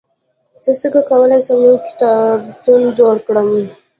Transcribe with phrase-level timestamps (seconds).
[0.63, 3.47] زه څنګه کولای سم، یو کتابتون جوړ کړم؟